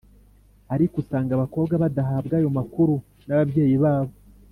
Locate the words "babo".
3.85-4.13